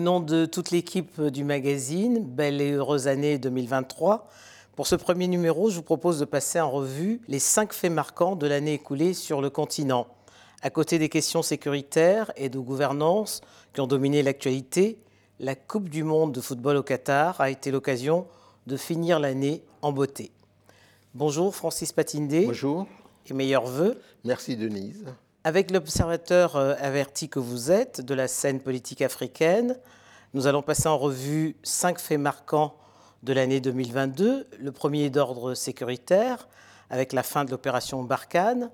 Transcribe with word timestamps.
Au 0.00 0.02
nom 0.02 0.20
de 0.20 0.46
toute 0.46 0.70
l'équipe 0.70 1.20
du 1.20 1.44
magazine, 1.44 2.24
belle 2.24 2.62
et 2.62 2.72
heureuse 2.72 3.06
année 3.06 3.36
2023. 3.36 4.30
Pour 4.74 4.86
ce 4.86 4.96
premier 4.96 5.28
numéro, 5.28 5.68
je 5.68 5.76
vous 5.76 5.82
propose 5.82 6.18
de 6.18 6.24
passer 6.24 6.58
en 6.58 6.70
revue 6.70 7.20
les 7.28 7.38
cinq 7.38 7.74
faits 7.74 7.92
marquants 7.92 8.34
de 8.34 8.46
l'année 8.46 8.72
écoulée 8.72 9.12
sur 9.12 9.42
le 9.42 9.50
continent. 9.50 10.06
À 10.62 10.70
côté 10.70 10.98
des 10.98 11.10
questions 11.10 11.42
sécuritaires 11.42 12.32
et 12.36 12.48
de 12.48 12.58
gouvernance 12.58 13.42
qui 13.74 13.82
ont 13.82 13.86
dominé 13.86 14.22
l'actualité, 14.22 14.96
la 15.38 15.54
Coupe 15.54 15.90
du 15.90 16.02
Monde 16.02 16.32
de 16.32 16.40
football 16.40 16.78
au 16.78 16.82
Qatar 16.82 17.38
a 17.38 17.50
été 17.50 17.70
l'occasion 17.70 18.26
de 18.66 18.78
finir 18.78 19.20
l'année 19.20 19.62
en 19.82 19.92
beauté. 19.92 20.30
Bonjour 21.12 21.54
Francis 21.54 21.92
Patindé. 21.92 22.46
Bonjour. 22.46 22.86
Et 23.26 23.34
meilleurs 23.34 23.66
voeux. 23.66 24.00
Merci 24.24 24.56
Denise. 24.56 25.04
Avec 25.42 25.70
l'observateur 25.70 26.56
euh, 26.56 26.74
averti 26.78 27.30
que 27.30 27.38
vous 27.38 27.70
êtes 27.70 28.02
de 28.02 28.12
la 28.12 28.28
scène 28.28 28.60
politique 28.60 29.00
africaine, 29.00 29.78
nous 30.34 30.46
allons 30.46 30.60
passer 30.60 30.86
en 30.86 30.98
revue 30.98 31.56
cinq 31.62 31.98
faits 31.98 32.20
marquants 32.20 32.76
de 33.22 33.32
l'année 33.32 33.60
2022. 33.60 34.46
Le 34.58 34.72
premier 34.72 35.08
d'ordre 35.08 35.54
sécuritaire, 35.54 36.46
avec 36.90 37.14
la 37.14 37.22
fin 37.22 37.46
de 37.46 37.50
l'opération 37.50 38.02
Barkhane, 38.02 38.70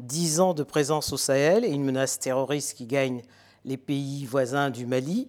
dix 0.00 0.40
ans 0.40 0.54
de 0.54 0.64
présence 0.64 1.12
au 1.12 1.16
Sahel 1.16 1.64
et 1.64 1.70
une 1.70 1.84
menace 1.84 2.18
terroriste 2.18 2.76
qui 2.76 2.86
gagne 2.86 3.22
les 3.64 3.76
pays 3.76 4.24
voisins 4.24 4.70
du 4.70 4.86
Mali. 4.86 5.28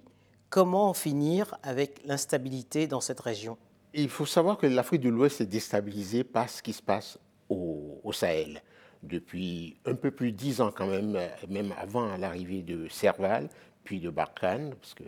Comment 0.50 0.90
en 0.90 0.95
finir 0.95 1.56
avec 1.62 2.02
l'instabilité 2.04 2.88
dans 2.88 3.02
cette 3.02 3.20
région? 3.20 3.60
Il 3.94 4.10
faut 4.10 4.26
savoir 4.26 4.58
que 4.58 4.66
l'Afrique 4.66 5.02
de 5.02 5.10
l'Ouest 5.10 5.40
est 5.40 5.45
déstabilisée 5.45 6.23
par 6.23 6.50
ce 6.50 6.64
qui 6.64 6.73
se 6.73 6.82
passe 6.82 7.20
au, 7.48 8.02
au 8.04 8.12
Sahel 8.12 8.64
depuis 9.03 9.78
un 9.86 9.95
peu 9.95 10.11
plus 10.11 10.31
de 10.31 10.38
dix 10.38 10.61
ans 10.61 10.72
quand 10.75 10.88
même, 10.88 11.17
même 11.47 11.73
avant 11.80 12.17
l'arrivée 12.17 12.61
de 12.61 12.88
Serval, 12.89 13.50
puis 13.83 14.00
de 14.00 14.09
Barkhane, 14.09 14.75
parce 14.75 14.94
que 14.94 15.03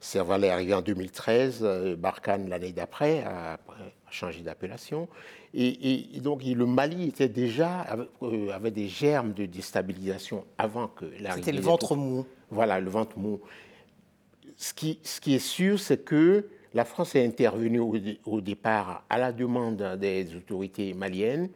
Serval 0.00 0.44
est 0.44 0.50
arrivé 0.50 0.72
en 0.72 0.80
2013, 0.80 1.60
euh, 1.62 1.94
Barkhane 1.94 2.48
l'année 2.48 2.72
d'après 2.72 3.22
a, 3.22 3.58
changé 4.10 4.40
d'appellation. 4.40 5.08
Et, 5.52 6.20
donc 6.20 6.42
le 6.42 6.66
Mali 6.66 7.08
était 7.08 7.28
déjà, 7.28 7.86
euh, 8.22 8.50
avait, 8.50 8.70
des 8.70 8.88
germes 8.88 9.32
de 9.32 9.46
déstabilisation 9.46 10.44
avant 10.58 10.88
que 10.88 11.04
l'arrivée. 11.20 11.44
C'était 11.44 11.56
le 11.56 11.62
ventre 11.62 11.94
mou. 11.96 12.26
Voilà, 12.50 12.80
le 12.80 12.90
ventre 12.90 13.18
mou. 13.18 13.40
Ce 14.56 14.74
qui, 14.74 14.98
ce 15.02 15.20
qui 15.20 15.34
est 15.34 15.38
sûr, 15.38 15.78
c'est 15.78 16.04
que 16.04 16.48
la 16.72 16.84
France 16.84 17.14
est 17.14 17.24
intervenue 17.24 17.78
au, 17.80 17.94
au 18.24 18.40
départ 18.40 19.04
à 19.08 19.18
la 19.18 19.32
demande 19.32 19.96
des 20.00 20.34
autorités 20.34 20.94
maliennes. 20.94 21.50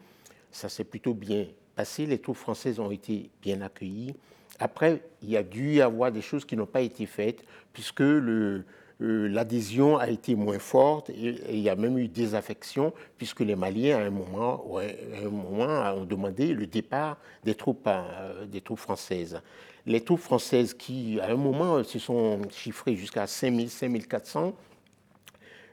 Ça 0.50 0.68
s'est 0.68 0.84
plutôt 0.84 1.14
bien 1.14 1.46
passé, 1.74 2.06
les 2.06 2.18
troupes 2.18 2.36
françaises 2.36 2.80
ont 2.80 2.90
été 2.90 3.30
bien 3.42 3.60
accueillies. 3.60 4.14
Après, 4.58 5.02
il 5.22 5.30
y 5.30 5.36
a 5.36 5.42
dû 5.42 5.74
y 5.74 5.80
avoir 5.80 6.12
des 6.12 6.22
choses 6.22 6.44
qui 6.44 6.56
n'ont 6.56 6.66
pas 6.66 6.80
été 6.80 7.06
faites, 7.06 7.44
puisque 7.72 8.02
euh, 8.02 8.64
l'adhésion 9.00 9.96
a 9.98 10.08
été 10.08 10.36
moins 10.36 10.60
forte 10.60 11.10
et, 11.10 11.36
il 11.50 11.60
y 11.60 11.68
a 11.68 11.74
même 11.74 11.98
eu 11.98 12.08
des 12.08 12.34
affections, 12.34 12.92
puisque 13.18 13.40
les 13.40 13.56
Maliens, 13.56 13.98
à 13.98 14.02
un 14.02 14.10
moment, 14.10 14.64
un 14.78 15.28
moment 15.28 15.94
ont 15.96 16.04
demandé 16.04 16.54
le 16.54 16.66
départ 16.66 17.18
des 17.42 17.54
troupes, 17.54 17.86
euh, 17.86 18.46
des 18.46 18.60
troupes 18.60 18.78
françaises. 18.78 19.40
Les 19.86 20.00
troupes 20.00 20.20
françaises 20.20 20.72
qui, 20.72 21.18
à 21.20 21.32
un 21.32 21.36
moment, 21.36 21.82
se 21.82 21.98
sont 21.98 22.40
chiffrées 22.50 22.96
jusqu'à 22.96 23.26
5000, 23.26 23.68
5400, 23.68 24.54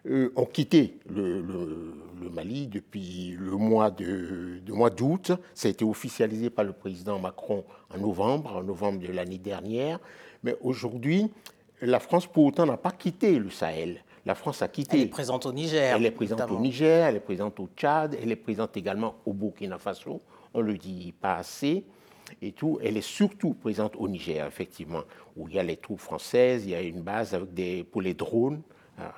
euh, 0.08 0.32
ont 0.36 0.46
quitté 0.46 0.98
le, 1.10 1.44
Mali 2.32 2.68
depuis 2.68 3.36
le 3.38 3.52
mois 3.52 3.92
de, 3.92 4.62
mois 4.70 4.90
d'août. 4.90 5.32
Ça 5.54 5.68
a 5.68 5.72
été 5.72 5.84
officialisé 5.84 6.50
par 6.50 6.64
le 6.66 6.72
président 6.72 7.20
Macron 7.20 7.64
en 7.94 7.98
novembre, 7.98 8.56
en 8.58 8.64
novembre 8.64 9.00
de 9.00 9.12
l'année 9.12 9.38
dernière. 9.38 10.00
Mais 10.44 10.56
aujourd'hui, 10.62 11.30
la 11.82 12.00
France, 12.00 12.28
pour 12.28 12.46
autant, 12.46 12.66
n'a 12.66 12.78
pas 12.78 12.92
quitté 12.92 13.38
le 13.38 13.50
Sahel. 13.50 14.04
La 14.26 14.36
France 14.36 14.62
a 14.62 14.68
quitté. 14.68 14.98
Elle 14.98 15.04
est 15.04 15.10
présente 15.10 15.46
au 15.46 15.52
Niger. 15.52 15.96
Elle 15.96 16.06
est 16.06 16.12
présente 16.12 16.52
au 16.52 16.60
Niger, 16.60 17.08
elle 17.08 17.16
est 17.16 17.20
présente 17.20 17.60
au 17.60 17.70
Tchad, 17.76 18.16
elle 18.22 18.32
est 18.32 18.36
présente 18.36 18.78
également 18.78 19.16
au 19.26 19.34
Burkina 19.34 19.78
Faso. 19.78 20.22
On 20.54 20.60
ne 20.62 20.68
le 20.68 20.78
dit 20.78 21.14
pas 21.20 21.36
assez. 21.36 21.84
Et 22.42 22.52
tout, 22.52 22.80
elle 22.82 22.98
est 22.98 23.02
surtout 23.02 23.54
présente 23.54 23.96
au 23.98 24.08
Niger, 24.08 24.46
effectivement, 24.48 25.02
où 25.36 25.48
il 25.50 25.56
y 25.56 25.60
a 25.60 25.64
les 25.64 25.78
troupes 25.78 26.00
françaises, 26.00 26.64
il 26.66 26.72
y 26.72 26.76
a 26.76 26.82
une 26.82 27.02
base 27.02 27.34
avec 27.34 27.54
des, 27.54 27.84
pour 27.84 28.02
les 28.02 28.14
drones, 28.14 28.62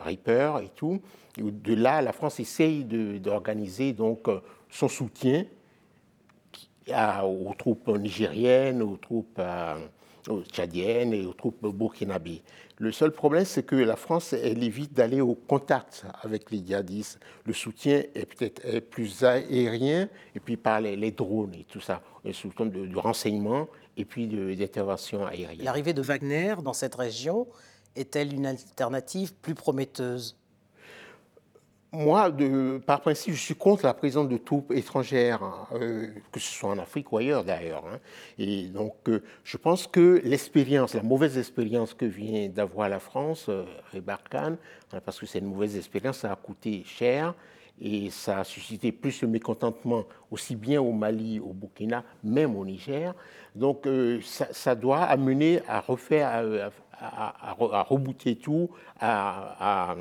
Reaper 0.03 0.61
et 0.63 0.69
tout. 0.75 1.01
de 1.38 1.73
là, 1.73 2.01
la 2.01 2.13
France 2.13 2.39
essaye 2.39 2.83
d'organiser 2.83 3.94
donc 3.94 4.27
euh, 4.27 4.39
son 4.69 4.88
soutien 4.88 5.45
aux 7.23 7.53
troupes 7.57 7.88
nigériennes, 7.88 8.81
aux 8.81 8.97
troupes 8.97 9.39
euh, 9.39 9.75
tchadiennes 10.51 11.13
et 11.13 11.25
aux 11.25 11.33
troupes 11.33 11.66
burkinabées. 11.66 12.41
Le 12.77 12.91
seul 12.91 13.11
problème, 13.11 13.45
c'est 13.45 13.63
que 13.63 13.75
la 13.75 13.95
France, 13.95 14.33
évite 14.33 14.93
d'aller 14.93 15.22
au 15.22 15.35
contact 15.35 16.05
avec 16.22 16.51
les 16.51 16.66
djihadistes. 16.66 17.19
Le 17.45 17.53
soutien 17.53 18.03
est 18.13 18.25
peut-être 18.25 18.79
plus 18.89 19.23
aérien, 19.23 20.09
et 20.35 20.39
puis 20.39 20.57
par 20.57 20.81
les, 20.81 21.11
drones 21.11 21.53
et 21.53 21.66
tout 21.66 21.79
ça, 21.79 22.01
et 22.25 22.33
sous 22.33 22.49
le 22.57 22.69
de, 22.69 22.97
renseignement 22.97 23.67
et 23.95 24.05
puis 24.05 24.27
d'intervention 24.27 25.25
aérienne. 25.25 25.63
L'arrivée 25.63 25.93
de 25.93 26.01
Wagner 26.01 26.55
dans 26.63 26.73
cette 26.73 26.95
région, 26.95 27.47
est-elle 27.95 28.33
une 28.33 28.45
alternative 28.45 29.33
plus 29.35 29.55
prometteuse? 29.55 30.37
Moi, 31.95 32.35
par 32.87 33.01
principe, 33.01 33.35
je 33.35 33.39
suis 33.39 33.53
contre 33.53 33.85
la 33.85 33.93
présence 33.93 34.27
de 34.27 34.37
troupes 34.37 34.71
étrangères, 34.71 35.67
euh, 35.73 36.07
que 36.31 36.39
ce 36.39 36.51
soit 36.51 36.71
en 36.71 36.79
Afrique 36.79 37.11
ou 37.11 37.17
ailleurs 37.17 37.43
d'ailleurs. 37.43 37.85
Hein. 37.85 37.99
Et 38.39 38.63
donc, 38.63 38.95
euh, 39.09 39.21
je 39.43 39.57
pense 39.57 39.85
que 39.85 40.19
l'expérience, 40.23 40.95
la 40.95 41.03
mauvaise 41.03 41.37
expérience 41.37 41.93
que 41.93 42.05
vient 42.05 42.49
d'avoir 42.49 42.89
la 42.89 42.97
France 42.97 43.45
euh, 43.47 43.63
et 43.93 44.01
hein, 44.33 44.57
parce 45.05 45.19
que 45.19 45.27
c'est 45.27 45.37
une 45.37 45.53
mauvaise 45.53 45.77
expérience, 45.77 46.17
ça 46.17 46.31
a 46.31 46.35
coûté 46.35 46.81
cher 46.83 47.35
et 47.79 48.09
ça 48.09 48.39
a 48.39 48.43
suscité 48.43 48.91
plus 48.91 49.21
de 49.21 49.27
mécontentement 49.27 50.05
aussi 50.31 50.55
bien 50.55 50.81
au 50.81 50.93
Mali, 50.93 51.39
au 51.39 51.53
Burkina, 51.53 52.03
même 52.23 52.55
au 52.55 52.65
Niger. 52.65 53.13
Donc, 53.53 53.87
ça, 54.23 54.73
doit 54.73 55.01
amener 55.01 55.61
à 55.67 55.79
refaire, 55.79 56.71
rebooter 56.99 58.35
tout, 58.35 58.69
à, 58.99 59.95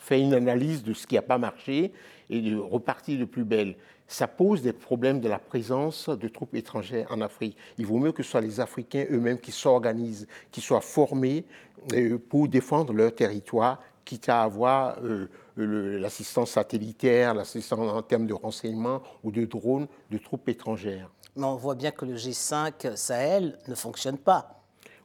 faire 0.00 0.18
une 0.18 0.34
analyse 0.34 0.82
de 0.82 0.92
ce 0.94 1.06
qui 1.06 1.14
n'a 1.14 1.22
pas 1.22 1.38
marché 1.38 1.92
et 2.30 2.40
de 2.40 2.56
repartir 2.56 3.18
de 3.18 3.24
plus 3.24 3.44
belle. 3.44 3.76
Ça 4.06 4.26
pose 4.26 4.62
des 4.62 4.72
problèmes 4.72 5.20
de 5.20 5.28
la 5.28 5.38
présence 5.38 6.08
de 6.08 6.28
troupes 6.28 6.54
étrangères 6.54 7.06
en 7.10 7.20
Afrique. 7.20 7.56
Il 7.76 7.86
vaut 7.86 7.98
mieux 7.98 8.12
que 8.12 8.22
ce 8.22 8.30
soit 8.30 8.40
les 8.40 8.58
Africains 8.58 9.04
eux-mêmes 9.10 9.38
qui 9.38 9.52
s'organisent, 9.52 10.26
qui 10.50 10.62
soient 10.62 10.80
formés 10.80 11.44
euh, 11.92 12.18
pour 12.18 12.48
défendre 12.48 12.92
leur 12.94 13.14
territoire, 13.14 13.80
quitte 14.04 14.30
à 14.30 14.42
avoir 14.42 14.96
euh, 15.02 15.28
l'assistance 15.56 16.52
satellitaire, 16.52 17.34
l'assistance 17.34 17.92
en 17.92 18.02
termes 18.02 18.26
de 18.26 18.34
renseignement 18.34 19.02
ou 19.22 19.30
de 19.30 19.44
drones 19.44 19.88
de 20.10 20.16
troupes 20.16 20.48
étrangères. 20.48 21.10
Mais 21.36 21.44
on 21.44 21.56
voit 21.56 21.74
bien 21.74 21.90
que 21.90 22.06
le 22.06 22.14
G5 22.14 22.96
Sahel 22.96 23.58
ne 23.68 23.74
fonctionne 23.74 24.18
pas. 24.18 24.57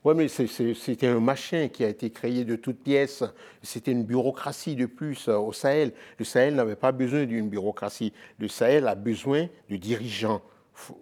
Oui, 0.04 0.16
mais 0.18 0.28
c'était 0.28 1.08
un 1.08 1.22
machin 1.22 1.70
qui 1.70 1.86
a 1.86 1.88
été 1.88 2.10
créé 2.10 2.44
de 2.44 2.58
toutes 2.58 2.84
pièces. 2.84 3.24
C'était 3.62 3.94
une 3.94 4.04
bureaucratie 4.04 4.76
de 4.76 4.86
plus 4.86 5.30
euh, 5.30 5.38
au 5.38 5.54
Sahel. 5.54 5.94
Le 6.20 6.26
Sahel 6.26 6.56
n'avait 6.56 6.76
pas 6.76 6.92
besoin 6.92 7.24
d'une 7.24 7.48
bureaucratie. 7.48 8.12
Le 8.38 8.50
Sahel 8.50 8.88
a 8.88 8.96
besoin 8.96 9.48
de 9.70 9.78
dirigeants 9.78 10.42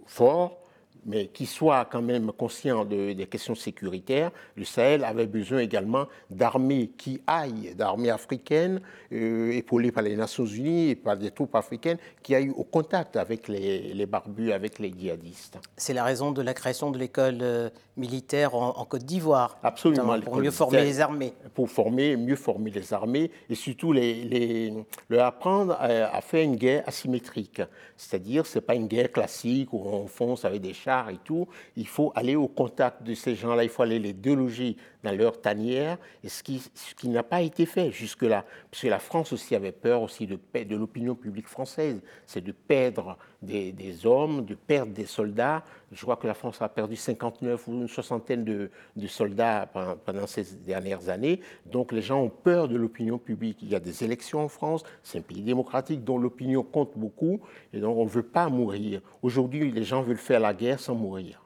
forts, 0.06 0.61
mais 1.06 1.28
qui 1.28 1.46
soit 1.46 1.86
quand 1.86 2.02
même 2.02 2.32
conscient 2.32 2.86
des 2.86 3.28
questions 3.30 3.56
sécuritaires. 3.56 4.32
Le 4.56 4.66
Sahel 4.66 5.04
avait 5.04 5.26
besoin 5.26 5.60
également 5.60 6.08
d'armées 6.30 6.92
qui 6.98 7.22
aillent, 7.26 7.74
d'armées 7.76 8.10
africaines, 8.10 8.82
euh, 9.12 9.52
épaulées 9.52 9.92
par 9.92 10.04
les 10.04 10.16
Nations 10.16 10.46
Unies 10.46 10.90
et 10.90 10.96
par 10.96 11.18
des 11.18 11.32
troupes 11.32 11.56
africaines, 11.56 11.98
qui 12.22 12.36
aillent 12.36 12.54
au 12.56 12.64
contact 12.64 13.16
avec 13.18 13.48
les, 13.48 14.06
barbus, 14.06 14.52
avec 14.52 14.80
les 14.80 14.94
djihadistes. 14.98 15.60
C'est 15.76 15.94
la 15.94 16.04
raison 16.04 16.32
de 16.32 16.42
la 16.42 16.54
création 16.54 16.92
de 16.92 16.98
l'école 16.98 17.40
euh, 17.42 17.70
militaire 17.98 18.54
en, 18.56 18.86
Côte 18.86 19.04
d'Ivoire. 19.04 19.58
Absolument. 19.64 20.20
Pour 20.20 20.38
mieux 20.38 20.52
former 20.52 20.84
les 20.84 21.00
armées. 21.00 21.34
Pour 21.54 21.70
former, 21.70 22.18
mieux 22.18 22.36
former 22.36 22.72
les 22.72 22.94
armées 22.94 23.32
et 23.50 23.56
surtout 23.56 23.94
les, 23.94 24.74
leur 25.10 25.26
apprendre 25.26 25.74
à, 25.80 26.16
à, 26.16 26.22
faire 26.22 26.44
une 26.44 26.56
guerre 26.56 26.84
asymétrique. 26.88 27.62
C'est-à-dire, 27.96 28.46
ce 28.46 28.58
n'est 28.58 28.66
pas 28.66 28.76
une 28.76 28.88
guerre 28.88 29.12
classique 29.12 29.72
où 29.72 29.82
on 29.86 30.08
fonce 30.08 30.44
avec 30.46 30.62
des 30.62 30.74
chars 30.74 30.91
et 31.12 31.20
tout, 31.24 31.48
il 31.76 31.88
faut 31.88 32.12
aller 32.16 32.36
au 32.36 32.48
contact 32.48 33.04
de 33.04 33.14
ces 33.14 33.36
gens-là, 33.36 33.64
il 33.64 33.70
faut 33.70 33.84
aller 33.84 34.00
les 34.00 34.14
déloger 34.14 34.76
dans 35.04 35.16
leur 35.16 35.42
tanière, 35.42 35.98
et 36.24 36.30
ce 36.30 36.44
qui, 36.44 36.62
ce 36.74 36.96
qui 36.96 37.10
n'a 37.10 37.24
pas 37.24 37.42
été 37.42 37.66
fait 37.66 37.92
jusque-là. 37.92 38.46
Parce 38.70 38.84
que 38.84 38.88
la 38.88 39.00
France 39.00 39.34
aussi 39.34 39.56
avait 39.56 39.72
peur 39.72 40.02
aussi 40.02 40.28
de, 40.28 40.38
l'opinion 40.76 41.16
publique 41.16 41.48
française, 41.48 42.00
c'est 42.26 42.44
de 42.44 42.52
perdre 42.52 43.18
des, 43.42 43.72
des, 43.72 44.06
hommes, 44.06 44.46
de 44.46 44.56
perdre 44.56 44.94
des 44.94 45.06
soldats. 45.06 45.64
Je 45.92 46.02
crois 46.02 46.16
que 46.16 46.28
la 46.28 46.34
France 46.34 46.62
a 46.62 46.70
perdu 46.70 46.96
59 46.96 47.68
ou 47.68 47.72
une 47.74 47.88
soixantaine 47.88 48.44
de, 48.44 48.70
de 48.96 49.08
soldats 49.08 49.68
pendant, 49.72 49.98
pendant, 49.98 50.28
ces 50.28 50.56
dernières 50.56 51.10
années. 51.10 51.42
Donc 51.66 51.92
les 51.92 52.02
gens 52.02 52.22
ont 52.22 52.30
peur 52.30 52.68
de 52.68 52.78
l'opinion 52.78 53.18
publique. 53.18 53.60
Il 53.62 53.70
y 53.70 53.76
a 53.76 53.80
des 53.80 54.04
élections 54.04 54.42
en 54.42 54.48
France, 54.48 54.84
c'est 55.04 55.18
un 55.18 55.22
pays 55.22 55.42
démocratique 55.42 56.04
dont 56.04 56.18
l'opinion 56.18 56.64
compte 56.64 56.92
beaucoup, 56.96 57.42
et 57.74 57.80
donc 57.80 57.98
on 57.98 58.06
ne 58.06 58.10
veut 58.10 58.24
pas 58.24 58.50
mourir. 58.50 59.02
Aujourd'hui, 59.22 59.72
les 59.72 59.84
gens 59.84 60.02
veulent 60.02 60.18
faire 60.18 60.40
la 60.40 60.54
guerre 60.54 60.80
sans 60.80 60.96
mourir. 60.96 61.42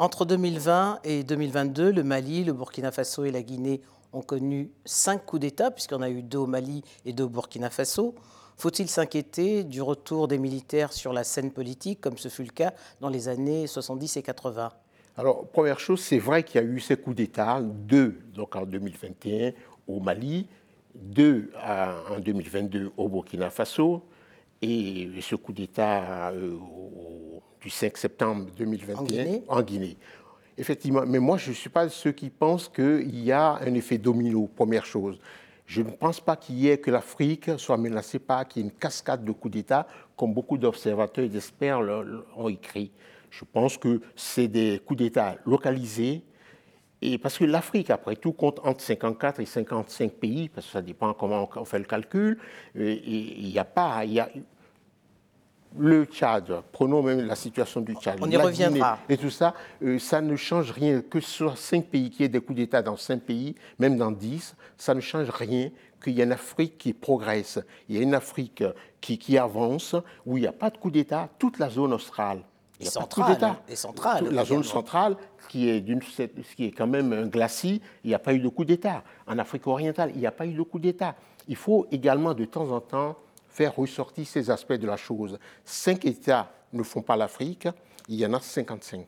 Entre 0.00 0.24
2020 0.24 1.00
et 1.04 1.24
2022, 1.24 1.92
le 1.92 2.02
Mali, 2.02 2.42
le 2.42 2.54
Burkina 2.54 2.90
Faso 2.90 3.26
et 3.26 3.30
la 3.30 3.42
Guinée 3.42 3.82
ont 4.14 4.22
connu 4.22 4.70
cinq 4.86 5.26
coups 5.26 5.40
d'État, 5.40 5.70
puisqu'on 5.70 6.00
a 6.00 6.08
eu 6.08 6.22
deux 6.22 6.38
au 6.38 6.46
Mali 6.46 6.82
et 7.04 7.12
deux 7.12 7.24
au 7.24 7.28
Burkina 7.28 7.68
Faso. 7.68 8.14
Faut-il 8.56 8.88
s'inquiéter 8.88 9.62
du 9.62 9.82
retour 9.82 10.26
des 10.26 10.38
militaires 10.38 10.94
sur 10.94 11.12
la 11.12 11.22
scène 11.22 11.50
politique, 11.50 12.00
comme 12.00 12.16
ce 12.16 12.28
fut 12.28 12.44
le 12.44 12.50
cas 12.50 12.72
dans 13.02 13.10
les 13.10 13.28
années 13.28 13.66
70 13.66 14.16
et 14.16 14.22
80 14.22 14.72
Alors, 15.18 15.46
première 15.48 15.78
chose, 15.78 16.00
c'est 16.00 16.18
vrai 16.18 16.44
qu'il 16.44 16.62
y 16.62 16.64
a 16.64 16.66
eu 16.66 16.80
ces 16.80 16.96
coups 16.96 17.16
d'État, 17.16 17.60
deux 17.60 18.20
donc 18.32 18.56
en 18.56 18.64
2021 18.64 19.52
au 19.86 20.00
Mali, 20.00 20.48
deux 20.94 21.52
en 21.62 22.18
2022 22.20 22.92
au 22.96 23.06
Burkina 23.10 23.50
Faso, 23.50 24.02
et 24.62 25.08
ce 25.20 25.34
coup 25.34 25.52
d'État 25.52 26.30
euh, 26.30 26.56
du 27.60 27.70
5 27.70 27.96
septembre 27.96 28.46
2021 28.56 29.40
en 29.48 29.62
Guinée. 29.62 29.96
Effectivement, 30.58 31.04
mais 31.06 31.18
moi 31.18 31.38
je 31.38 31.50
ne 31.50 31.54
suis 31.54 31.70
pas 31.70 31.84
de 31.84 31.90
ceux 31.90 32.12
qui 32.12 32.28
pensent 32.28 32.68
qu'il 32.68 33.18
y 33.24 33.32
a 33.32 33.54
un 33.54 33.74
effet 33.74 33.98
domino, 33.98 34.46
première 34.46 34.84
chose. 34.84 35.18
Je 35.64 35.82
ne 35.82 35.90
pense 35.90 36.20
pas 36.20 36.36
qu'il 36.36 36.58
y 36.58 36.68
ait 36.68 36.78
que 36.78 36.90
l'Afrique 36.90 37.50
soit 37.56 37.76
menacée 37.76 38.18
par 38.18 38.46
qu'il 38.46 38.62
y 38.62 38.64
ait 38.64 38.68
une 38.68 38.76
cascade 38.76 39.24
de 39.24 39.32
coups 39.32 39.54
d'État, 39.54 39.86
comme 40.16 40.34
beaucoup 40.34 40.58
d'observateurs 40.58 41.24
et 41.24 41.28
d'experts 41.28 41.80
ont 42.36 42.48
écrit. 42.48 42.90
Je 43.30 43.44
pense 43.44 43.78
que 43.78 44.00
c'est 44.16 44.48
des 44.48 44.80
coups 44.84 44.98
d'État 44.98 45.36
localisés, 45.46 46.24
et 47.02 47.18
parce 47.18 47.38
que 47.38 47.44
l'Afrique, 47.44 47.90
après 47.90 48.16
tout, 48.16 48.32
compte 48.32 48.60
entre 48.62 48.82
54 48.82 49.40
et 49.40 49.46
55 49.46 50.12
pays, 50.12 50.48
parce 50.48 50.66
que 50.66 50.72
ça 50.72 50.82
dépend 50.82 51.14
comment 51.14 51.48
on 51.56 51.64
fait 51.64 51.78
le 51.78 51.84
calcul. 51.84 52.38
Et 52.74 53.02
il 53.38 53.48
n'y 53.48 53.58
a 53.58 53.64
pas, 53.64 54.04
il 54.04 54.12
y 54.12 54.20
a 54.20 54.28
le 55.78 56.04
Tchad, 56.04 56.62
prenons 56.72 57.02
même 57.02 57.26
la 57.26 57.36
situation 57.36 57.80
du 57.80 57.94
Tchad, 57.94 58.18
on 58.20 58.28
y 58.28 58.36
reviendra. 58.36 58.98
et 59.08 59.16
tout 59.16 59.30
ça, 59.30 59.54
euh, 59.84 60.00
ça 60.00 60.20
ne 60.20 60.34
change 60.34 60.72
rien. 60.72 61.00
Que 61.00 61.20
soit 61.20 61.56
cinq 61.56 61.86
pays, 61.86 62.10
qui 62.10 62.22
y 62.22 62.26
ait 62.26 62.28
des 62.28 62.40
coups 62.40 62.56
d'État 62.56 62.82
dans 62.82 62.96
cinq 62.96 63.22
pays, 63.22 63.54
même 63.78 63.96
dans 63.96 64.10
dix, 64.10 64.56
ça 64.76 64.94
ne 64.94 65.00
change 65.00 65.30
rien 65.30 65.70
qu'il 66.02 66.14
y 66.14 66.20
a 66.20 66.24
une 66.24 66.32
Afrique 66.32 66.76
qui 66.76 66.92
progresse, 66.92 67.60
il 67.88 67.96
y 67.96 67.98
a 67.98 68.02
une 68.02 68.14
Afrique 68.14 68.64
qui, 69.00 69.16
qui 69.16 69.38
avance, 69.38 69.94
où 70.26 70.36
il 70.38 70.40
n'y 70.40 70.46
a 70.46 70.52
pas 70.52 70.70
de 70.70 70.76
coup 70.76 70.90
d'État, 70.90 71.28
toute 71.38 71.58
la 71.58 71.70
zone 71.70 71.92
australe. 71.92 72.42
Et 72.80 72.86
centrale, 72.86 73.56
et 73.68 73.76
centrale. 73.76 74.28
La 74.30 74.44
zone 74.44 74.64
centrale, 74.64 75.16
qui 75.48 75.68
est, 75.68 75.84
qui 76.56 76.64
est 76.64 76.70
quand 76.70 76.86
même 76.86 77.12
un 77.12 77.26
glacis, 77.26 77.82
il 78.04 78.08
n'y 78.08 78.14
a 78.14 78.18
pas 78.18 78.32
eu 78.32 78.38
de 78.38 78.48
coup 78.48 78.64
d'État. 78.64 79.02
En 79.26 79.38
Afrique 79.38 79.66
orientale, 79.66 80.12
il 80.14 80.20
n'y 80.20 80.26
a 80.26 80.32
pas 80.32 80.46
eu 80.46 80.54
de 80.54 80.62
coup 80.62 80.78
d'État. 80.78 81.14
Il 81.46 81.56
faut 81.56 81.86
également 81.92 82.32
de 82.32 82.46
temps 82.46 82.70
en 82.70 82.80
temps 82.80 83.16
faire 83.48 83.76
ressortir 83.76 84.26
ces 84.26 84.50
aspects 84.50 84.72
de 84.72 84.86
la 84.86 84.96
chose. 84.96 85.38
Cinq 85.64 86.06
États 86.06 86.50
ne 86.72 86.82
font 86.82 87.02
pas 87.02 87.16
l'Afrique, 87.16 87.68
il 88.08 88.16
y 88.16 88.24
en 88.24 88.32
a 88.32 88.40
55. 88.40 89.06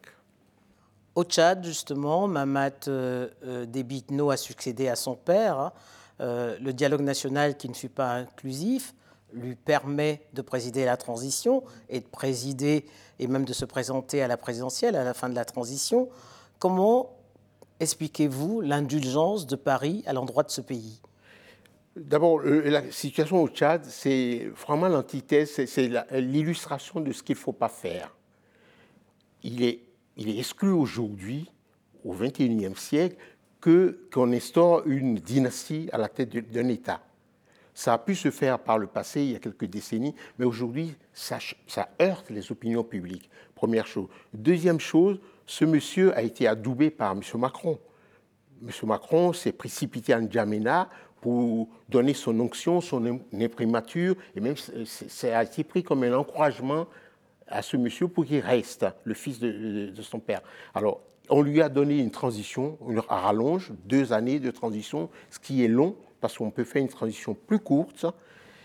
Au 1.15 1.25
Tchad, 1.25 1.65
justement, 1.65 2.27
Mamat 2.27 2.89
euh, 2.89 3.29
euh, 3.45 3.67
Debitno 3.67 4.31
a 4.31 4.37
succédé 4.37 4.89
à 4.89 4.97
son 4.97 5.15
père. 5.15 5.59
Hein. 5.59 5.73
Euh, 6.21 6.57
le 6.61 6.73
dialogue 6.73 7.03
national 7.03 7.57
qui 7.57 7.69
ne 7.69 7.75
fut 7.75 7.89
pas 7.89 8.13
inclusif 8.13 8.95
lui 9.33 9.55
permet 9.55 10.23
de 10.33 10.43
présider 10.43 10.85
la 10.85 10.97
transition 10.97 11.63
et 11.89 12.01
de 12.01 12.07
présider 12.07 12.85
et 13.19 13.27
même 13.27 13.45
de 13.45 13.53
se 13.53 13.65
présenter 13.65 14.23
à 14.23 14.29
la 14.29 14.37
présidentielle 14.37 14.97
à 14.97 15.05
la 15.05 15.15
fin 15.15 15.29
de 15.29 15.35
la 15.35 15.45
transition. 15.45 16.09
Comment 16.59 17.17
expliquez-vous 17.81 18.61
l'indulgence 18.61 19.47
de 19.47 19.57
Paris 19.57 20.03
à 20.07 20.13
l'endroit 20.13 20.43
de 20.43 20.51
ce 20.51 20.61
pays? 20.61 21.01
D'abord, 21.95 22.41
la 22.41 22.91
situation 22.91 23.43
au 23.43 23.49
Tchad, 23.49 23.85
c'est 23.85 24.51
vraiment 24.67 24.89
l'antithèse, 24.89 25.67
c'est 25.67 25.91
l'illustration 26.13 27.01
de 27.01 27.13
ce 27.13 27.23
qu'il 27.23 27.37
ne 27.37 27.41
faut 27.41 27.53
pas 27.53 27.69
faire. 27.69 28.17
Il 29.43 29.63
est, 29.63 29.81
il 30.17 30.31
est 30.31 30.39
exclu 30.39 30.71
aujourd'hui, 30.71 31.51
au 32.05 32.15
XXIe 32.15 32.75
siècle, 32.77 33.17
qu'on 33.61 34.33
instaure 34.33 34.87
une 34.87 35.17
dynastie 35.17 35.89
à 35.93 35.99
la 35.99 36.09
tête 36.09 36.51
d'un 36.51 36.69
État. 36.69 37.01
Ça 37.75 37.95
a 37.95 37.99
pu 37.99 38.15
se 38.15 38.31
faire 38.31 38.59
par 38.59 38.79
le 38.79 38.87
passé, 38.87 39.23
il 39.23 39.33
y 39.33 39.37
a 39.37 39.39
quelques 39.39 39.65
décennies, 39.65 40.15
mais 40.39 40.45
aujourd'hui, 40.45 40.95
ça, 41.13 41.39
heurte 42.01 42.31
les 42.31 42.53
opinions 42.53 42.85
publiques. 42.85 43.31
Première 43.55 43.87
chose. 43.87 44.09
Deuxième 44.35 44.81
chose, 44.81 45.19
ce 45.47 45.65
monsieur 45.65 46.17
a 46.17 46.23
été 46.23 46.47
adoubé 46.47 46.91
par 46.91 47.13
M. 47.13 47.21
Macron. 47.37 47.79
M. 48.63 48.71
Macron 48.85 49.33
s'est 49.33 49.53
précipité 49.53 50.15
en 50.15 50.31
Djamena 50.31 50.89
pour 51.21 51.69
donner 51.89 52.15
son 52.15 52.39
onction, 52.41 52.81
son 52.81 53.21
imprimature, 53.33 54.17
et 54.35 54.41
même 54.41 54.57
ça 54.57 55.39
a 55.39 55.45
été 55.45 55.65
pris 55.65 55.83
comme 55.83 56.03
un 56.03 56.13
encouragement 56.13 56.87
à 57.47 57.63
ce 57.63 57.77
monsieur 57.77 58.09
pour 58.09 58.25
qu'il 58.27 58.41
reste 58.41 58.87
le 59.05 59.15
fils 59.15 59.39
de, 59.39 59.93
son 60.03 60.19
père. 60.19 60.43
Alors, 60.75 61.01
on 61.29 61.43
lui 61.43 61.63
a 61.63 61.69
donné 61.69 61.99
une 61.99 62.11
transition, 62.11 62.77
une 62.89 62.99
rallonge, 62.99 63.73
deux 63.85 64.13
années 64.13 64.41
de 64.41 64.51
transition, 64.51 65.11
ce 65.31 65.39
qui 65.39 65.65
est 65.65 65.69
long, 65.69 65.97
parce 66.23 66.39
qu'on 66.39 66.51
peut 66.51 66.65
faire 66.65 66.81
une 66.81 66.89
transition 66.89 67.35
plus 67.35 67.59
courte, 67.59 68.07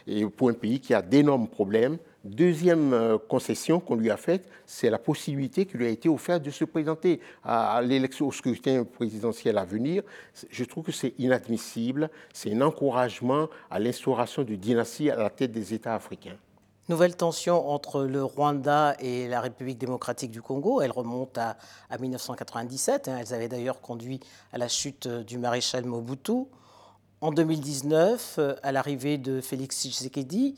et 0.09 0.25
pour 0.25 0.48
un 0.48 0.54
pays 0.54 0.80
qui 0.80 0.94
a 0.94 1.01
d'énormes 1.01 1.50
problèmes, 1.50 1.98
Deuxième 2.27 2.94
euh, 2.94 3.18
concession 3.18 3.80
qu'on 3.80 3.95
lui 3.95 4.12
a 4.12 4.18
faite, 4.18 4.50
c'est 4.65 4.89
la 4.89 5.00
possibilité 5.00 5.65
qui 5.65 5.77
lui 5.77 5.86
a 5.86 5.89
été 5.89 6.09
offerte 6.09 6.44
de 6.44 6.51
se 6.51 6.65
présenter 6.65 7.21
à 7.42 7.81
l'élection 7.81 8.27
au 8.27 8.33
scrutin 8.33 8.83
présidentiel 8.83 9.57
à 9.57 9.63
venir. 9.63 10.04
Je 10.50 10.63
trouve 10.65 10.83
que 10.83 10.92
c'est 10.92 11.13
inadmissible. 11.19 12.09
C'est 12.33 12.54
un 12.54 12.59
encouragement 12.59 13.48
à 13.71 13.80
l'instauration 13.80 14.44
de 14.44 14.56
dynastie 14.56 15.09
à 15.09 15.15
la 15.15 15.30
tête 15.30 15.54
des 15.54 15.74
États 15.74 15.95
africains. 15.95 16.36
Nouvelle 16.89 17.15
tension 17.15 17.69
entre 17.69 18.04
le 18.04 18.21
Rwanda 18.25 18.95
et 19.00 19.30
la 19.30 19.39
République 19.39 19.77
démocratique 19.77 20.31
du 20.31 20.42
Congo. 20.42 20.81
Elle 20.81 20.92
remonte 20.92 21.38
à, 21.38 21.56
1997. 21.98 23.07
Hein. 23.07 23.19
Elles 23.21 23.33
avaient 23.33 23.48
d'ailleurs 23.48 23.80
conduit 23.80 24.19
à 24.51 24.57
la 24.57 24.68
chute 24.68 25.07
du 25.07 25.38
maréchal 25.38 25.86
Mobutu. 25.86 26.45
En 27.19 27.31
2019, 27.31 28.36
euh, 28.38 28.56
à 28.62 28.72
l'arrivée 28.72 29.18
de 29.18 29.42
Félix 29.42 29.81
Tshisekedi, 29.81 30.56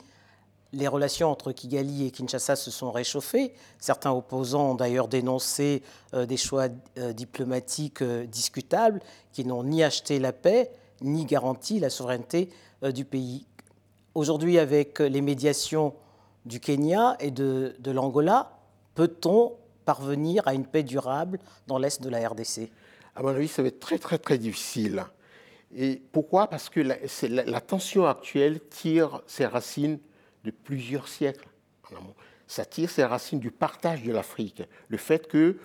les 0.73 0.89
relations 0.89 1.31
entre 1.31 1.53
Kigali 1.53 2.05
et 2.05 2.11
Kinshasa 2.11 2.57
se 2.57 2.69
sont 2.69 2.91
réchauffées. 2.91 3.53
Certains 3.79 4.11
opposants 4.11 4.71
ont 4.71 4.75
d'ailleurs 4.75 5.07
dénoncé 5.07 5.83
euh, 6.13 6.25
des 6.25 6.35
choix 6.35 6.67
euh, 6.97 7.13
diplomatiques 7.13 8.03
discutables 8.03 8.99
qui 9.31 9.45
n'ont 9.45 9.63
ni 9.63 9.83
acheté 9.83 10.19
la 10.19 10.33
paix 10.33 10.71
ni 11.01 11.23
garanti 11.23 11.79
la 11.79 11.89
souveraineté 11.89 12.49
du 12.93 13.05
pays. 13.05 13.45
Aujourd'hui, 14.15 14.59
avec 14.59 14.99
les 14.99 15.21
médiations 15.21 15.93
du 16.45 16.59
Kenya 16.59 17.15
et 17.21 17.31
de, 17.31 17.73
de 17.79 17.91
l'Angola, 17.91 18.51
peut-on 18.95 19.53
parvenir 19.85 20.45
à 20.45 20.53
une 20.53 20.65
paix 20.65 20.83
durable 20.83 21.39
dans 21.67 21.77
l'est 21.77 22.01
de 22.01 22.09
la 22.09 22.27
RDC 22.27 22.69
À 23.15 23.23
mon 23.23 23.29
avis, 23.29 23.47
ça 23.47 23.61
va 23.61 23.69
être 23.69 23.79
très 23.79 23.97
très 23.97 24.17
très 24.17 24.37
difficile. 24.37 25.05
Et 25.75 26.01
pourquoi? 26.11 26.47
Parce 26.47 26.69
que 26.69 26.79
la, 26.79 26.95
la 27.45 27.61
tension 27.61 28.05
actuelle 28.07 28.59
tire 28.69 29.21
ses 29.27 29.45
racines 29.45 29.99
de 30.43 30.51
plusieurs 30.51 31.07
siècles 31.07 31.47
Ça 32.47 32.65
tire 32.65 32.89
ses 32.89 33.03
racines 33.03 33.39
du 33.39 33.51
partage 33.51 34.03
de 34.03 34.11
l'Afrique. 34.11 34.63
Le 34.87 34.97
fait 34.97 35.27
que 35.27 35.57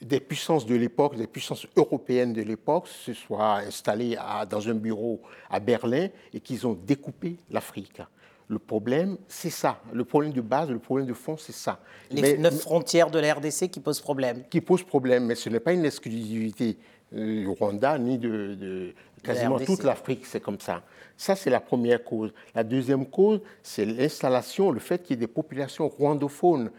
des 0.00 0.20
puissances 0.20 0.64
de 0.64 0.74
l'époque, 0.74 1.16
des 1.16 1.26
puissances 1.26 1.66
européennes 1.76 2.32
de 2.32 2.42
l'époque, 2.42 2.88
se 2.88 3.12
soient 3.12 3.56
installées 3.58 4.16
dans 4.48 4.68
un 4.68 4.74
bureau 4.74 5.20
à 5.50 5.60
Berlin 5.60 6.08
et 6.32 6.40
qu'ils 6.40 6.66
ont 6.66 6.74
découpé 6.74 7.36
l'Afrique. 7.50 8.00
Le 8.48 8.60
problème, 8.60 9.18
c'est 9.26 9.50
ça. 9.50 9.82
Le 9.92 10.04
problème 10.04 10.32
de 10.32 10.40
base, 10.40 10.70
le 10.70 10.78
problème 10.78 11.06
de 11.06 11.14
fond, 11.14 11.36
c'est 11.36 11.52
ça. 11.52 11.80
Les 12.10 12.38
neuf 12.38 12.60
frontières 12.60 13.10
de 13.10 13.18
la 13.18 13.34
RDC 13.34 13.68
qui 13.68 13.80
posent 13.80 14.00
problème. 14.00 14.44
Qui 14.48 14.60
posent 14.60 14.84
problème, 14.84 15.26
mais 15.26 15.34
ce 15.34 15.48
n'est 15.48 15.60
pas 15.60 15.72
une 15.72 15.84
exclusivité 15.84 16.78
du 17.12 17.46
Rwanda 17.48 17.98
ni 17.98 18.18
de, 18.18 18.92
quasiment 19.22 19.58
toute 19.58 19.84
l'Afrique, 19.84 20.26
c'est 20.26 20.40
comme 20.40 20.60
ça. 20.60 20.82
Ça, 21.16 21.34
c'est 21.34 21.50
la 21.50 21.60
première 21.60 22.02
cause. 22.04 22.32
La 22.54 22.64
deuxième 22.64 23.06
cause, 23.06 23.40
c'est 23.62 23.84
l'installation, 23.84 24.70
le 24.70 24.80
fait 24.80 25.02
qu'il 25.02 25.16
y 25.16 25.18
ait 25.18 25.26
des 25.26 25.32
populations 25.32 25.88
rwandophones 25.88 26.70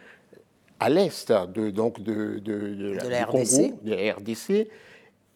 à 0.79 0.89
l'est 0.89 1.31
de, 1.31 1.71
donc 1.71 2.01
de, 2.01 2.41
la 3.09 3.25
RDC. 3.25 3.83
de 3.83 3.93
la 3.93 4.13
RDC. 4.13 4.69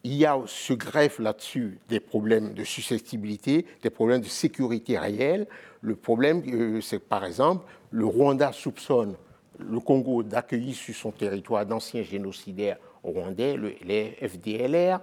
Il 0.03 0.15
y 0.15 0.25
a 0.25 0.39
ce 0.47 0.73
greffe 0.73 1.19
là-dessus 1.19 1.77
des 1.89 1.99
problèmes 1.99 2.53
de 2.53 2.63
susceptibilité, 2.63 3.65
des 3.83 3.89
problèmes 3.91 4.21
de 4.21 4.27
sécurité 4.27 4.97
réelle. 4.97 5.47
Le 5.81 5.95
problème, 5.95 6.41
euh, 6.47 6.81
c'est 6.81 6.99
par 6.99 7.23
exemple, 7.23 7.65
le 7.91 8.05
Rwanda 8.05 8.51
soupçonne 8.51 9.15
le 9.59 9.79
Congo 9.79 10.23
d'accueillir 10.23 10.75
sur 10.75 10.95
son 10.95 11.11
territoire 11.11 11.65
d'anciens 11.67 12.01
génocidaires 12.01 12.77
rwandais, 13.03 13.57
les 13.83 14.17
FDLR, 14.21 14.99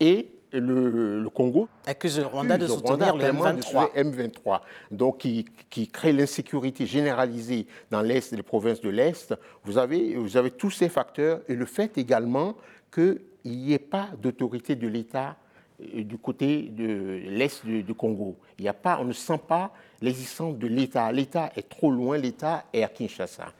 et 0.00 0.28
le, 0.52 1.28
Congo 1.32 1.68
accuse 1.86 2.18
le 2.18 2.26
Rwanda 2.26 2.58
de 2.58 2.66
soutenir 2.66 3.16
le 3.16 3.24
M23. 3.24 3.94
M23. 3.94 4.60
Donc, 4.90 5.18
qui, 5.18 5.46
qui 5.68 5.88
crée 5.88 6.12
l'insécurité 6.12 6.86
généralisée 6.86 7.66
dans 7.90 8.02
l'Est, 8.02 8.32
les 8.32 8.42
provinces 8.42 8.80
de 8.80 8.90
l'Est. 8.90 9.34
Vous 9.64 9.78
avez, 9.78 10.16
vous 10.16 10.36
avez 10.36 10.50
tous 10.50 10.70
ces 10.70 10.88
facteurs 10.88 11.40
et 11.48 11.54
le 11.54 11.66
fait 11.66 11.96
également 11.98 12.56
qu'il 12.92 13.20
n'y 13.44 13.72
ait 13.72 13.78
pas 13.78 14.08
d'autorité 14.20 14.74
de 14.74 14.88
l'État 14.88 15.36
euh, 15.80 16.02
du 16.02 16.18
côté 16.18 16.62
de 16.62 17.20
l'Est 17.28 17.64
du, 17.64 17.94
Congo. 17.94 18.36
Il 18.58 18.64
y 18.64 18.68
a 18.68 18.74
pas, 18.74 18.98
on 19.00 19.04
ne 19.04 19.12
sent 19.12 19.40
pas 19.46 19.72
l'existence 20.02 20.56
de 20.56 20.66
l'État. 20.66 21.12
L'État 21.12 21.52
est 21.56 21.68
trop 21.68 21.90
loin, 21.90 22.18
l'État 22.18 22.64
est 22.72 22.82
à 22.82 22.88
Kinshasa. 22.88 23.52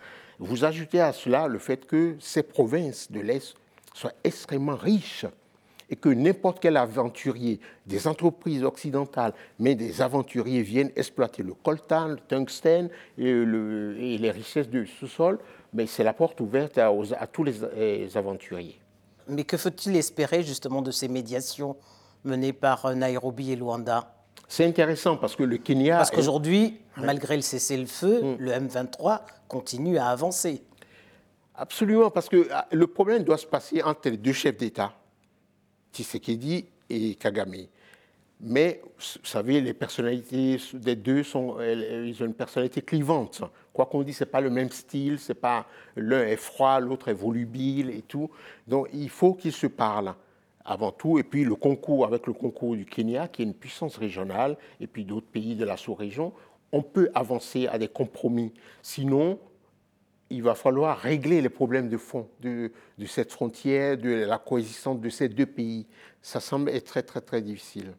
Vous 0.42 0.64
ajoutez 0.64 1.02
à 1.02 1.12
cela 1.12 1.48
le 1.48 1.58
fait 1.58 1.84
que 1.86 2.16
ces 2.18 2.42
provinces 2.42 3.12
de 3.12 3.20
l'Est 3.20 3.54
soit 3.92 4.14
extrêmement 4.24 4.74
riche 4.74 5.26
et 5.90 5.96
que 5.96 6.08
n'importe 6.08 6.60
quel 6.60 6.78
aventurier, 6.78 7.60
des 7.84 8.06
entreprises 8.06 8.64
occidentales, 8.64 9.34
mais 9.58 9.74
des 9.74 10.00
aventuriers 10.00 10.62
viennent 10.62 10.92
exploiter 10.96 11.42
le 11.42 11.52
coltan, 11.52 12.08
le 12.08 12.16
tungstène 12.16 12.88
et, 13.18 13.44
les 13.44 14.30
richesses 14.30 14.70
du 14.70 14.86
sous-sol, 14.86 15.38
mais 15.74 15.86
c'est 15.86 16.04
la 16.04 16.14
porte 16.14 16.40
ouverte 16.40 16.78
à, 16.78 17.26
tous 17.26 17.44
les, 17.44 18.16
aventuriers. 18.16 18.80
Mais 19.28 19.44
que 19.44 19.58
faut-il 19.58 19.94
espérer 19.94 20.42
justement 20.42 20.80
de 20.80 20.90
ces 20.90 21.08
médiations 21.08 21.76
menées 22.24 22.54
par 22.54 22.94
Nairobi 22.94 23.52
et 23.52 23.56
Luanda? 23.56 24.19
C'est 24.50 24.64
intéressant 24.64 25.16
parce 25.16 25.36
que 25.36 25.44
le 25.44 25.58
Kenya. 25.58 25.98
Parce 25.98 26.10
qu'aujourd'hui, 26.10 26.80
malgré 26.96 27.36
le 27.36 27.40
cessez-le-feu, 27.40 28.20
mm. 28.20 28.36
le 28.40 28.50
M23 28.50 29.20
continue 29.46 29.96
à 29.96 30.08
avancer. 30.08 30.64
Absolument, 31.54 32.10
parce 32.10 32.28
que 32.28 32.48
ah, 32.50 32.66
le 32.72 32.88
problème 32.88 33.22
doit 33.22 33.38
se 33.38 33.46
passer 33.46 33.80
entre 33.80 34.08
les 34.10 34.16
deux 34.16 34.32
chefs 34.32 34.56
d'État, 34.56 34.92
Tshisekedi 35.92 36.66
et 36.88 37.14
Kagame. 37.14 37.68
Mais, 38.40 38.82
vous 38.82 39.24
savez, 39.24 39.60
les 39.60 39.72
personnalités 39.72 40.56
des 40.72 40.96
deux 40.96 41.22
sont, 41.22 41.60
ils 41.60 42.20
ont 42.20 42.26
une 42.26 42.34
personnalité 42.34 42.82
clivante. 42.82 43.42
Quoi 43.72 43.86
qu'on 43.86 44.02
dise, 44.02 44.16
c'est 44.16 44.26
pas 44.26 44.40
le 44.40 44.50
même 44.50 44.70
style, 44.70 45.20
c'est 45.20 45.34
pas 45.34 45.64
l'un 45.94 46.24
est 46.24 46.36
froid, 46.36 46.80
l'autre 46.80 47.06
est 47.06 47.14
volubile 47.14 47.90
et 47.90 48.02
tout. 48.02 48.28
Donc, 48.66 48.88
il 48.92 49.10
faut 49.10 49.34
qu'ils 49.34 49.52
se 49.52 49.68
parlent 49.68 50.14
avant 50.64 50.92
tout, 50.92 51.18
et 51.18 51.22
puis 51.22 51.44
le 51.44 51.54
concours 51.54 52.04
avec 52.04 52.26
le 52.26 52.32
concours 52.32 52.76
du 52.76 52.84
Kenya, 52.84 53.28
qui 53.28 53.42
est 53.42 53.44
une 53.44 53.54
puissance 53.54 53.96
régionale, 53.96 54.56
et 54.80 54.86
puis 54.86 55.04
d'autres 55.04 55.26
pays 55.26 55.56
de 55.56 55.64
la 55.64 55.76
sous-région, 55.76 56.32
on 56.72 56.82
peut 56.82 57.10
avancer 57.14 57.66
à 57.66 57.78
des 57.78 57.88
compromis. 57.88 58.52
Sinon, 58.82 59.38
il 60.30 60.42
va 60.42 60.54
falloir 60.54 60.96
régler 60.98 61.40
les 61.40 61.48
problèmes 61.48 61.88
de 61.88 61.96
fond 61.96 62.28
de, 62.40 62.70
cette 63.06 63.32
frontière, 63.32 63.98
de 63.98 64.10
la 64.10 64.38
coexistence 64.38 65.00
de 65.00 65.08
ces 65.08 65.28
deux 65.28 65.46
pays. 65.46 65.86
Ça 66.22 66.38
semble 66.38 66.70
être 66.70 66.86
très, 66.86 67.02
très, 67.02 67.20
très 67.20 67.42
difficile. 67.42 67.92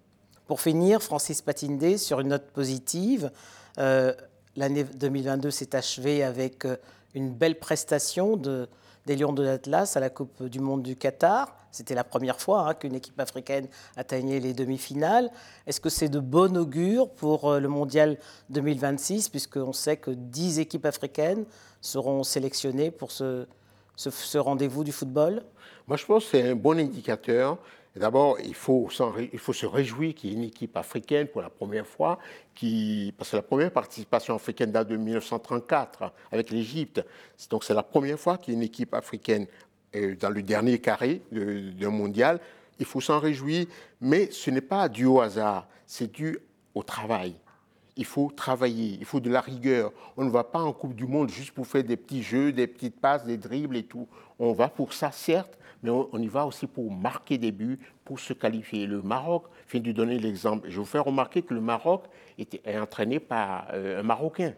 Pour 0.47 0.61
finir, 0.61 1.03
Francis 1.03 1.41
Patindé, 1.41 1.97
sur 1.97 2.21
une 2.21 2.29
note 2.29 2.51
positive, 2.51 3.31
euh, 3.77 4.13
l'année 4.55 4.83
2022 4.83 5.51
s'est 5.51 5.75
achevée 5.75 6.23
avec 6.23 6.65
euh, 6.65 6.77
une 7.13 7.31
belle 7.31 7.59
prestation 7.59 8.37
de, 8.37 8.67
des 9.05 9.15
Lions 9.17 9.33
de 9.33 9.43
l'Atlas 9.43 9.97
à 9.97 9.99
la 9.99 10.09
Coupe 10.09 10.43
du 10.43 10.59
Monde 10.59 10.83
du 10.83 10.95
Qatar. 10.95 11.60
C'était 11.71 11.95
la 11.95 12.03
première 12.03 12.39
fois 12.39 12.67
hein, 12.67 12.73
qu'une 12.73 12.95
équipe 12.95 13.19
africaine 13.19 13.67
atteignait 13.95 14.39
les 14.39 14.53
demi-finales. 14.53 15.29
Est-ce 15.67 15.79
que 15.79 15.89
c'est 15.89 16.09
de 16.09 16.19
bon 16.19 16.57
augure 16.57 17.09
pour 17.09 17.49
euh, 17.49 17.59
le 17.59 17.69
Mondial 17.69 18.17
2026, 18.49 19.29
puisqu'on 19.29 19.73
sait 19.73 19.97
que 19.97 20.11
10 20.11 20.59
équipes 20.59 20.85
africaines 20.85 21.45
seront 21.79 22.23
sélectionnées 22.23 22.91
pour 22.91 23.11
ce, 23.11 23.47
rendez-vous 24.37 24.83
du 24.83 24.91
football? 24.91 25.43
Moi, 25.87 25.97
je 25.97 26.05
pense 26.05 26.25
que 26.25 26.31
c'est 26.31 26.49
un 26.49 26.55
bon 26.55 26.77
indicateur. 26.77 27.57
D'abord, 27.95 28.37
il 28.39 28.55
faut, 28.55 28.87
se 28.89 29.65
réjouir 29.65 30.15
qu'il 30.15 30.29
y 30.29 30.33
ait 30.33 30.37
une 30.37 30.43
équipe 30.43 30.77
africaine 30.77 31.27
pour 31.27 31.41
la 31.41 31.49
première 31.49 31.85
fois, 31.85 32.19
parce 33.17 33.31
que 33.31 33.35
la 33.35 33.41
première 33.41 33.71
participation 33.71 34.33
africaine 34.33 34.71
date 34.71 34.87
de 34.87 34.95
1934 34.95 36.13
avec 36.31 36.51
l'Égypte. 36.51 37.03
Donc 37.49 37.65
c'est 37.65 37.73
la 37.73 37.83
première 37.83 38.17
fois 38.17 38.37
qu'il 38.37 38.53
y 38.53 38.55
a 38.55 38.59
une 38.59 38.63
équipe 38.63 38.93
africaine 38.93 39.45
dans 39.93 40.29
le 40.29 40.41
dernier 40.41 40.79
carré 40.79 41.21
d'un 41.31 41.89
mondial. 41.89 42.39
Il 42.79 42.85
faut 42.85 43.01
s'en 43.01 43.19
réjouir, 43.19 43.65
mais 43.99 44.31
ce 44.31 44.49
n'est 44.49 44.61
pas 44.61 44.89
dû 44.89 45.05
au 45.05 45.21
hasard, 45.21 45.67
c'est 45.85 46.11
dû 46.11 46.39
au 46.73 46.83
travail. 46.83 47.35
Il 47.97 48.05
faut 48.05 48.31
travailler, 48.35 48.97
il 48.99 49.05
faut 49.05 49.19
de 49.19 49.29
la 49.29 49.41
rigueur. 49.41 49.91
On 50.15 50.23
ne 50.23 50.29
va 50.29 50.43
pas 50.43 50.59
en 50.59 50.71
Coupe 50.71 50.95
du 50.95 51.05
Monde 51.05 51.29
juste 51.29 51.51
pour 51.51 51.67
faire 51.67 51.83
des 51.83 51.97
petits 51.97 52.23
jeux, 52.23 52.51
des 52.51 52.65
petites 52.65 52.99
passes, 52.99 53.25
des 53.25 53.37
dribbles 53.37 53.75
et 53.75 53.83
tout. 53.83 54.07
On 54.39 54.53
va 54.53 54.69
pour 54.69 54.93
ça, 54.93 55.11
certes, 55.11 55.59
mais 55.83 55.89
on, 55.89 56.17
y 56.17 56.27
va 56.27 56.45
aussi 56.45 56.67
pour 56.67 56.91
marquer 56.91 57.37
des 57.37 57.51
buts, 57.51 57.79
pour 58.05 58.19
se 58.19 58.33
qualifier. 58.33 58.87
Le 58.87 59.01
Maroc, 59.01 59.43
je 59.67 59.73
viens 59.73 59.81
de 59.81 59.91
donner 59.91 60.17
l'exemple. 60.17 60.69
Je 60.69 60.79
vous 60.79 60.85
fais 60.85 60.99
remarquer 60.99 61.41
que 61.41 61.53
le 61.53 61.61
Maroc 61.61 62.05
était, 62.37 62.61
est 62.63 62.79
entraîné 62.79 63.19
par 63.19 63.67
euh, 63.73 63.99
un 63.99 64.03
Marocain. 64.03 64.53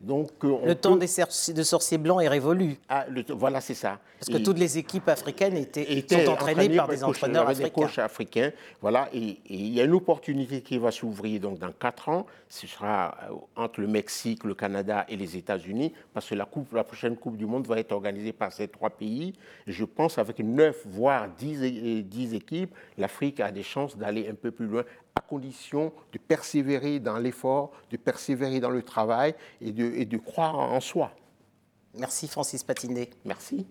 Donc, 0.00 0.30
euh, 0.44 0.58
le 0.64 0.74
temps 0.74 0.96
des 0.96 1.06
de 1.06 1.62
sorciers 1.62 1.96
blancs 1.96 2.22
est 2.22 2.28
révolu. 2.28 2.76
Ah, 2.88 3.06
voilà, 3.30 3.62
c'est 3.62 3.74
ça. 3.74 3.98
Parce 4.18 4.30
que 4.30 4.42
toutes 4.42 4.58
les 4.58 4.76
équipes 4.76 5.08
africaines 5.08 5.56
étaient, 5.56 6.04
sont 6.08 6.30
entraînées, 6.32 6.76
par, 6.76 6.88
des 6.88 7.02
entraîneurs 7.02 7.48
africains. 7.48 7.64
Des 7.64 7.70
coachs 7.70 7.98
africains. 7.98 8.52
Voilà, 8.82 9.08
et, 9.14 9.38
il 9.48 9.74
y 9.74 9.80
a 9.80 9.84
une 9.84 9.94
opportunité 9.94 10.60
qui 10.60 10.76
va 10.76 10.90
s'ouvrir 10.90 11.40
donc 11.40 11.58
dans 11.58 11.72
quatre 11.72 12.10
ans. 12.10 12.26
Ce 12.48 12.66
sera 12.66 13.16
euh, 13.30 13.34
entre 13.56 13.80
le 13.80 13.86
Mexique, 13.86 14.44
le 14.44 14.54
Canada 14.54 15.06
et 15.08 15.16
les 15.16 15.36
États-Unis, 15.36 15.92
parce 16.12 16.28
que 16.28 16.34
la, 16.34 16.44
coupe, 16.44 16.74
la 16.74 16.84
prochaine 16.84 17.16
Coupe 17.16 17.38
du 17.38 17.46
Monde 17.46 17.66
va 17.66 17.78
être 17.78 17.92
organisée 17.92 18.32
par 18.32 18.52
ces 18.52 18.68
trois 18.68 18.90
pays. 18.90 19.32
Je 19.66 19.84
pense 19.84 20.18
avec 20.18 20.38
neuf, 20.40 20.82
voire 20.84 21.26
dix, 21.38 21.58
dix 22.04 22.34
équipes, 22.34 22.74
l'Afrique 22.98 23.40
a 23.40 23.50
des 23.50 23.62
chances 23.62 23.96
d'aller 23.96 24.28
un 24.28 24.34
peu 24.34 24.50
plus 24.50 24.66
loin 24.66 24.84
à 25.16 25.20
condition 25.20 25.92
de 26.12 26.18
persévérer 26.18 27.00
dans 27.00 27.18
l'effort, 27.18 27.72
de 27.90 27.96
persévérer 27.96 28.60
dans 28.60 28.70
le 28.70 28.82
travail 28.82 29.34
et 29.60 29.72
de, 29.72 29.92
et 29.94 30.04
de 30.04 30.18
croire 30.18 30.56
en 30.56 30.80
soi. 30.80 31.10
Merci 31.94 32.28
Francis 32.28 32.62
Patinet. 32.62 33.10
Merci. 33.24 33.66